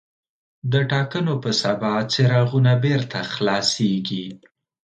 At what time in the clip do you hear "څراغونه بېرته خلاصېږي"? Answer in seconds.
2.13-4.27